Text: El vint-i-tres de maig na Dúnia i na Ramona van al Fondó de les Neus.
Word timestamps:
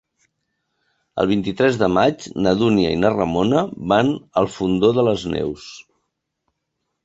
El 1.23 1.29
vint-i-tres 1.31 1.77
de 1.81 1.89
maig 1.97 2.25
na 2.47 2.55
Dúnia 2.63 2.95
i 2.95 2.99
na 3.03 3.13
Ramona 3.19 3.63
van 3.95 4.13
al 4.43 4.53
Fondó 4.57 4.93
de 4.99 5.07
les 5.13 5.31
Neus. 5.39 5.71